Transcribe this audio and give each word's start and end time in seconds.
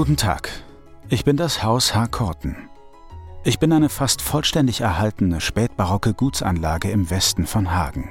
Guten 0.00 0.16
Tag. 0.16 0.48
Ich 1.10 1.26
bin 1.26 1.36
das 1.36 1.62
Haus 1.62 1.94
Harkorten. 1.94 2.56
Ich 3.44 3.58
bin 3.58 3.70
eine 3.70 3.90
fast 3.90 4.22
vollständig 4.22 4.80
erhaltene 4.80 5.42
spätbarocke 5.42 6.14
Gutsanlage 6.14 6.90
im 6.90 7.10
Westen 7.10 7.46
von 7.46 7.70
Hagen. 7.70 8.08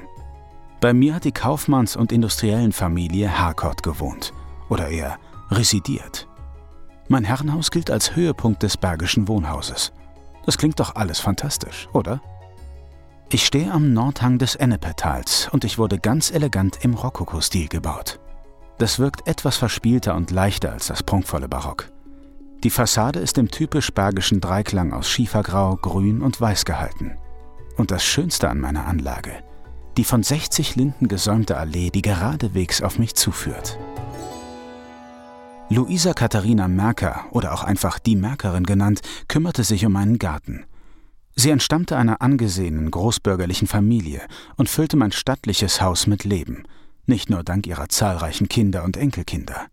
Bei 0.82 0.94
mir 0.94 1.16
hat 1.16 1.24
die 1.24 1.32
Kaufmanns- 1.32 1.98
und 1.98 2.12
Industriellenfamilie 2.12 3.40
Harkort 3.40 3.82
gewohnt. 3.82 4.34
Oder 4.70 4.90
eher 4.90 5.18
residiert. 5.50 6.28
Mein 7.08 7.24
Herrenhaus 7.24 7.72
gilt 7.72 7.90
als 7.90 8.16
Höhepunkt 8.16 8.62
des 8.62 8.78
bergischen 8.78 9.28
Wohnhauses. 9.28 9.92
Das 10.46 10.60
klingt 10.60 10.80
doch 10.80 10.94
alles 10.94 11.20
fantastisch, 11.20 11.90
oder? 11.92 12.22
Ich 13.32 13.44
stehe 13.44 13.72
am 13.72 13.94
Nordhang 13.94 14.38
des 14.38 14.54
Ennepetals 14.54 15.50
und 15.52 15.64
ich 15.64 15.80
wurde 15.80 15.98
ganz 15.98 16.30
elegant 16.30 16.84
im 16.84 16.94
Rokoko-Stil 16.94 17.68
gebaut. 17.68 18.20
Das 18.80 18.98
wirkt 18.98 19.28
etwas 19.28 19.58
verspielter 19.58 20.16
und 20.16 20.32
leichter 20.32 20.72
als 20.72 20.88
das 20.88 21.04
prunkvolle 21.04 21.50
Barock. 21.50 21.92
Die 22.64 22.70
Fassade 22.70 23.20
ist 23.20 23.38
im 23.38 23.52
typisch 23.52 23.92
bergischen 23.92 24.40
Dreiklang 24.40 24.94
aus 24.94 25.10
Schiefergrau, 25.10 25.76
Grün 25.76 26.22
und 26.22 26.40
Weiß 26.40 26.64
gehalten. 26.64 27.18
Und 27.76 27.92
das 27.92 28.06
Schönste 28.06 28.50
an 28.50 28.60
meiner 28.60 28.86
Anlage, 28.86 29.44
die 29.98 30.06
von 30.06 30.24
60 30.24 30.78
Linden 30.78 31.10
gesäumte 31.10 31.58
Allee, 31.58 31.90
die 31.90 32.02
geradewegs 32.02 32.82
auf 32.82 33.00
mich 33.00 33.16
zuführt. 33.16 33.78
Luisa 35.70 36.14
Katharina 36.14 36.70
Merker, 36.70 37.26
oder 37.32 37.54
auch 37.54 37.66
einfach 37.66 38.00
die 38.00 38.16
Merkerin 38.16 38.64
genannt, 38.64 39.02
kümmerte 39.28 39.66
sich 39.66 39.86
um 39.86 39.92
meinen 39.92 40.20
Garten. 40.20 40.66
Sie 41.36 41.50
entstammte 41.50 41.98
einer 41.98 42.22
angesehenen 42.22 42.90
großbürgerlichen 42.92 43.68
Familie 43.68 44.22
und 44.56 44.70
füllte 44.70 44.96
mein 44.96 45.12
stattliches 45.12 45.82
Haus 45.82 46.08
mit 46.08 46.24
Leben– 46.24 46.64
nicht 47.10 47.30
nur 47.30 47.44
dank 47.44 47.68
ihrer 47.68 47.90
zahlreichen 47.90 48.48
Kinder 48.48 48.84
und 48.84 48.96
Enkelkinder. 48.96 49.68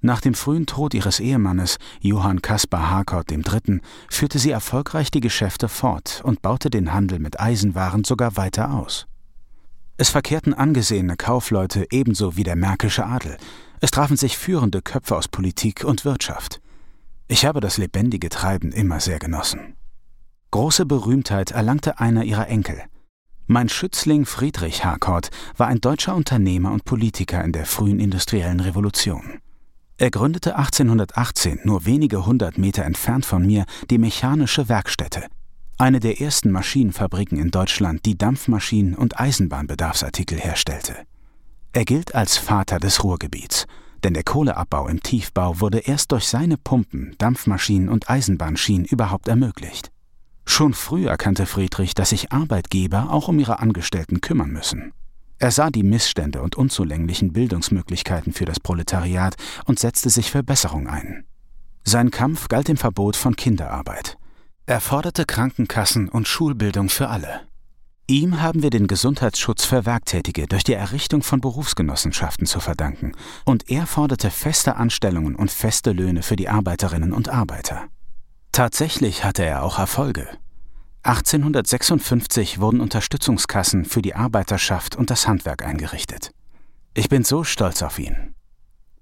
Nach 0.00 0.20
dem 0.20 0.34
frühen 0.34 0.66
Tod 0.66 0.92
ihres 0.92 1.18
Ehemannes, 1.18 1.78
Johann 2.00 2.42
Caspar 2.42 2.90
Harkort 2.90 3.32
III., 3.32 3.80
führte 4.10 4.38
sie 4.38 4.50
erfolgreich 4.50 5.10
die 5.10 5.20
Geschäfte 5.20 5.66
fort 5.66 6.20
und 6.22 6.42
baute 6.42 6.68
den 6.68 6.92
Handel 6.92 7.18
mit 7.18 7.40
Eisenwaren 7.40 8.04
sogar 8.04 8.36
weiter 8.36 8.74
aus. 8.74 9.06
Es 9.96 10.10
verkehrten 10.10 10.52
angesehene 10.52 11.16
Kaufleute 11.16 11.86
ebenso 11.90 12.36
wie 12.36 12.42
der 12.42 12.56
märkische 12.56 13.06
Adel. 13.06 13.38
Es 13.80 13.90
trafen 13.90 14.16
sich 14.16 14.36
führende 14.36 14.82
Köpfe 14.82 15.16
aus 15.16 15.28
Politik 15.28 15.84
und 15.84 16.04
Wirtschaft. 16.04 16.60
Ich 17.26 17.46
habe 17.46 17.60
das 17.60 17.78
lebendige 17.78 18.28
Treiben 18.28 18.72
immer 18.72 19.00
sehr 19.00 19.18
genossen. 19.18 19.74
Große 20.50 20.84
Berühmtheit 20.84 21.52
erlangte 21.52 21.98
einer 21.98 22.24
ihrer 22.24 22.48
Enkel, 22.48 22.82
mein 23.46 23.68
Schützling 23.68 24.26
Friedrich 24.26 24.84
Harcourt 24.84 25.30
war 25.56 25.66
ein 25.66 25.80
deutscher 25.80 26.14
Unternehmer 26.14 26.72
und 26.72 26.84
Politiker 26.84 27.44
in 27.44 27.52
der 27.52 27.66
frühen 27.66 28.00
industriellen 28.00 28.60
Revolution. 28.60 29.40
Er 29.96 30.10
gründete 30.10 30.56
1818, 30.56 31.60
nur 31.64 31.86
wenige 31.86 32.26
hundert 32.26 32.58
Meter 32.58 32.84
entfernt 32.84 33.24
von 33.24 33.46
mir, 33.46 33.64
die 33.90 33.98
Mechanische 33.98 34.68
Werkstätte, 34.68 35.26
eine 35.78 36.00
der 36.00 36.20
ersten 36.20 36.50
Maschinenfabriken 36.50 37.38
in 37.38 37.50
Deutschland, 37.50 38.04
die 38.04 38.18
Dampfmaschinen 38.18 38.94
und 38.94 39.20
Eisenbahnbedarfsartikel 39.20 40.38
herstellte. 40.38 40.96
Er 41.72 41.84
gilt 41.84 42.14
als 42.14 42.36
Vater 42.36 42.78
des 42.78 43.04
Ruhrgebiets, 43.04 43.66
denn 44.04 44.14
der 44.14 44.24
Kohleabbau 44.24 44.88
im 44.88 45.02
Tiefbau 45.02 45.60
wurde 45.60 45.78
erst 45.78 46.12
durch 46.12 46.26
seine 46.28 46.56
Pumpen, 46.56 47.14
Dampfmaschinen 47.18 47.88
und 47.88 48.08
Eisenbahnschienen 48.08 48.84
überhaupt 48.84 49.28
ermöglicht. 49.28 49.93
Schon 50.46 50.74
früh 50.74 51.06
erkannte 51.06 51.46
Friedrich, 51.46 51.94
dass 51.94 52.10
sich 52.10 52.32
Arbeitgeber 52.32 53.10
auch 53.10 53.28
um 53.28 53.38
ihre 53.38 53.60
Angestellten 53.60 54.20
kümmern 54.20 54.50
müssen. 54.50 54.92
Er 55.38 55.50
sah 55.50 55.70
die 55.70 55.82
Missstände 55.82 56.42
und 56.42 56.56
unzulänglichen 56.56 57.32
Bildungsmöglichkeiten 57.32 58.32
für 58.32 58.44
das 58.44 58.60
Proletariat 58.60 59.34
und 59.64 59.78
setzte 59.78 60.10
sich 60.10 60.30
für 60.30 60.42
Besserung 60.42 60.86
ein. 60.86 61.24
Sein 61.82 62.10
Kampf 62.10 62.48
galt 62.48 62.68
dem 62.68 62.76
Verbot 62.76 63.16
von 63.16 63.36
Kinderarbeit. 63.36 64.16
Er 64.66 64.80
forderte 64.80 65.26
Krankenkassen 65.26 66.08
und 66.08 66.28
Schulbildung 66.28 66.88
für 66.88 67.08
alle. 67.08 67.42
Ihm 68.06 68.40
haben 68.40 68.62
wir 68.62 68.70
den 68.70 68.86
Gesundheitsschutz 68.86 69.64
für 69.64 69.86
Werktätige 69.86 70.46
durch 70.46 70.62
die 70.62 70.74
Errichtung 70.74 71.22
von 71.22 71.40
Berufsgenossenschaften 71.40 72.46
zu 72.46 72.60
verdanken, 72.60 73.12
und 73.44 73.70
er 73.70 73.86
forderte 73.86 74.30
feste 74.30 74.76
Anstellungen 74.76 75.34
und 75.34 75.50
feste 75.50 75.92
Löhne 75.92 76.22
für 76.22 76.36
die 76.36 76.48
Arbeiterinnen 76.48 77.12
und 77.12 77.28
Arbeiter. 77.28 77.88
Tatsächlich 78.52 79.24
hatte 79.24 79.44
er 79.44 79.62
auch 79.62 79.78
Erfolge. 79.78 80.28
1856 81.04 82.60
wurden 82.60 82.80
Unterstützungskassen 82.80 83.84
für 83.84 84.00
die 84.00 84.14
Arbeiterschaft 84.14 84.96
und 84.96 85.10
das 85.10 85.28
Handwerk 85.28 85.62
eingerichtet. 85.62 86.30
Ich 86.94 87.10
bin 87.10 87.24
so 87.24 87.44
stolz 87.44 87.82
auf 87.82 87.98
ihn. 87.98 88.34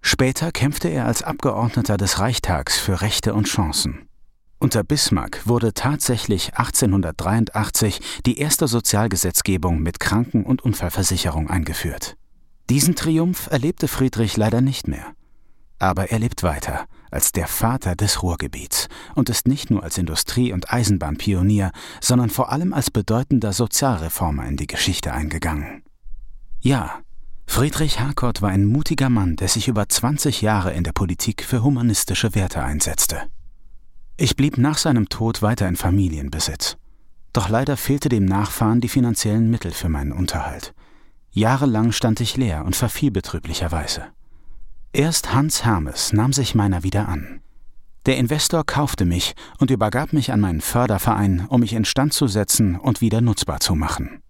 Später 0.00 0.50
kämpfte 0.50 0.88
er 0.88 1.06
als 1.06 1.22
Abgeordneter 1.22 1.96
des 1.96 2.18
Reichstags 2.18 2.76
für 2.76 3.02
Rechte 3.02 3.34
und 3.34 3.46
Chancen. 3.46 4.08
Unter 4.58 4.82
Bismarck 4.82 5.46
wurde 5.46 5.74
tatsächlich 5.74 6.56
1883 6.56 8.00
die 8.26 8.38
erste 8.38 8.66
Sozialgesetzgebung 8.66 9.78
mit 9.78 10.00
Kranken- 10.00 10.44
und 10.44 10.62
Unfallversicherung 10.62 11.50
eingeführt. 11.50 12.16
Diesen 12.68 12.96
Triumph 12.96 13.46
erlebte 13.52 13.86
Friedrich 13.86 14.36
leider 14.36 14.60
nicht 14.60 14.88
mehr. 14.88 15.12
Aber 15.78 16.10
er 16.10 16.18
lebt 16.18 16.42
weiter 16.42 16.88
als 17.12 17.32
der 17.32 17.46
Vater 17.46 17.94
des 17.94 18.22
Ruhrgebiets 18.22 18.88
und 19.14 19.28
ist 19.28 19.46
nicht 19.46 19.70
nur 19.70 19.82
als 19.82 19.98
Industrie- 19.98 20.52
und 20.52 20.72
Eisenbahnpionier, 20.72 21.72
sondern 22.00 22.30
vor 22.30 22.50
allem 22.50 22.72
als 22.72 22.90
bedeutender 22.90 23.52
Sozialreformer 23.52 24.46
in 24.46 24.56
die 24.56 24.66
Geschichte 24.66 25.12
eingegangen. 25.12 25.82
Ja, 26.60 27.00
Friedrich 27.46 28.00
Harkort 28.00 28.40
war 28.40 28.50
ein 28.50 28.64
mutiger 28.64 29.10
Mann, 29.10 29.36
der 29.36 29.48
sich 29.48 29.68
über 29.68 29.88
20 29.88 30.40
Jahre 30.42 30.72
in 30.72 30.84
der 30.84 30.92
Politik 30.92 31.44
für 31.44 31.62
humanistische 31.62 32.34
Werte 32.34 32.62
einsetzte. 32.62 33.22
Ich 34.16 34.36
blieb 34.36 34.58
nach 34.58 34.78
seinem 34.78 35.08
Tod 35.08 35.42
weiter 35.42 35.68
in 35.68 35.76
Familienbesitz. 35.76 36.76
Doch 37.32 37.48
leider 37.48 37.76
fehlte 37.76 38.08
dem 38.08 38.24
Nachfahren 38.24 38.80
die 38.80 38.88
finanziellen 38.88 39.50
Mittel 39.50 39.72
für 39.72 39.88
meinen 39.88 40.12
Unterhalt. 40.12 40.74
Jahrelang 41.30 41.92
stand 41.92 42.20
ich 42.20 42.36
leer 42.36 42.64
und 42.64 42.76
verfiel 42.76 43.10
betrüblicherweise. 43.10 44.06
Erst 44.94 45.32
Hans 45.32 45.64
Hermes 45.64 46.12
nahm 46.12 46.34
sich 46.34 46.54
meiner 46.54 46.82
wieder 46.82 47.08
an. 47.08 47.40
Der 48.04 48.18
Investor 48.18 48.62
kaufte 48.66 49.06
mich 49.06 49.34
und 49.58 49.70
übergab 49.70 50.12
mich 50.12 50.32
an 50.32 50.40
meinen 50.40 50.60
Förderverein, 50.60 51.46
um 51.48 51.60
mich 51.60 51.72
instand 51.72 52.12
zu 52.12 52.26
setzen 52.26 52.76
und 52.78 53.00
wieder 53.00 53.22
nutzbar 53.22 53.60
zu 53.60 53.74
machen. 53.74 54.20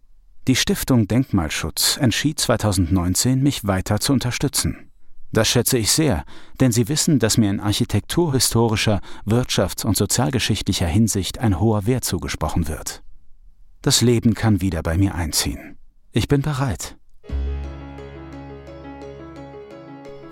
Die 0.47 0.55
Stiftung 0.55 1.09
Denkmalschutz 1.09 1.97
entschied 1.97 2.39
2019, 2.39 3.43
mich 3.43 3.67
weiter 3.67 3.99
zu 3.99 4.13
unterstützen. 4.13 4.93
Das 5.33 5.49
schätze 5.49 5.79
ich 5.79 5.91
sehr, 5.91 6.25
denn 6.61 6.71
sie 6.71 6.87
wissen, 6.87 7.19
dass 7.19 7.39
mir 7.39 7.51
in 7.51 7.59
architekturhistorischer, 7.59 9.01
wirtschafts- 9.27 9.85
und 9.85 9.97
sozialgeschichtlicher 9.97 10.87
Hinsicht 10.87 11.39
ein 11.39 11.59
hoher 11.59 11.87
Wert 11.87 12.05
zugesprochen 12.05 12.69
wird. 12.69 13.03
Das 13.81 14.01
Leben 14.01 14.35
kann 14.35 14.61
wieder 14.61 14.85
bei 14.85 14.97
mir 14.97 15.17
einziehen. 15.17 15.77
Ich 16.13 16.29
bin 16.29 16.43
bereit. 16.43 16.97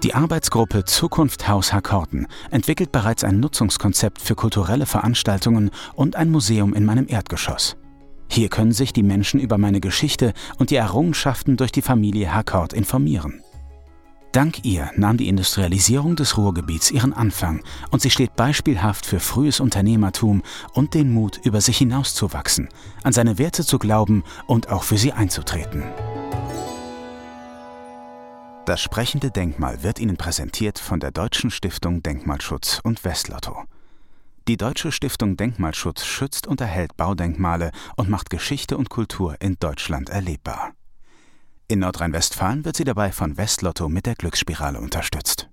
Die 0.03 0.15
Arbeitsgruppe 0.15 0.87
Zukunft 0.87 1.47
Haus 1.47 1.75
Harkorten 1.75 2.27
entwickelt 2.51 2.91
bereits 2.91 3.23
ein 3.23 3.39
Nutzungskonzept 3.39 4.23
für 4.23 4.35
kulturelle 4.35 4.87
Veranstaltungen 4.87 5.71
und 5.95 6.17
ein 6.17 6.31
Museum 6.31 6.73
in 6.73 6.87
meinem 6.87 7.07
Erdgeschoss. 7.07 7.77
Hier 8.31 8.49
können 8.49 8.73
sich 8.73 8.95
die 8.95 9.03
Menschen 9.03 9.41
über 9.41 9.59
meine 9.59 9.81
Geschichte 9.81 10.33
und 10.57 10.71
die 10.71 10.77
Errungenschaften 10.77 11.59
durch 11.59 11.71
die 11.71 11.83
Familie 11.83 12.33
Harkort 12.33 12.73
informieren. 12.73 13.43
Dank 14.33 14.65
ihr 14.65 14.91
nahm 14.97 15.19
die 15.19 15.29
Industrialisierung 15.29 16.17
des 16.17 16.39
Ruhrgebiets 16.39 16.91
ihren 16.91 17.13
Anfang 17.13 17.63
und 17.91 18.01
sie 18.01 18.11
steht 18.11 18.37
beispielhaft 18.37 19.05
für 19.05 19.21
frühes 19.21 19.61
Unternehmertum 19.61 20.43
und 20.73 20.95
den 20.95 21.13
Mut, 21.13 21.41
über 21.45 21.61
sich 21.61 21.77
hinauszuwachsen, 21.77 22.71
an 23.03 23.13
seine 23.13 23.37
Werte 23.37 23.67
zu 23.67 23.79
glauben 23.79 24.25
und 24.47 24.71
auch 24.71 24.85
für 24.85 24.97
sie 24.97 25.13
einzutreten. 25.13 25.83
Das 28.71 28.81
sprechende 28.81 29.33
Denkmal 29.33 29.83
wird 29.83 29.99
Ihnen 29.99 30.17
präsentiert 30.17 30.79
von 30.79 31.01
der 31.01 31.11
Deutschen 31.11 31.51
Stiftung 31.51 32.05
Denkmalschutz 32.05 32.81
und 32.85 33.03
Westlotto. 33.05 33.65
Die 34.47 34.57
Deutsche 34.57 34.93
Stiftung 34.93 35.37
Denkmalschutz 35.37 36.05
schützt 36.05 36.47
und 36.47 36.61
erhält 36.61 36.97
Baudenkmale 36.97 37.73
und 37.97 38.09
macht 38.09 38.31
Geschichte 38.31 38.77
und 38.77 38.89
Kultur 38.89 39.35
in 39.41 39.57
Deutschland 39.59 40.09
erlebbar. 40.09 40.71
In 41.67 41.81
Nordrhein-Westfalen 41.81 42.65
wird 42.65 42.77
sie 42.77 42.85
dabei 42.85 43.11
von 43.11 43.37
Westlotto 43.37 43.89
mit 43.89 44.07
der 44.07 44.15
Glücksspirale 44.15 44.79
unterstützt. 44.79 45.50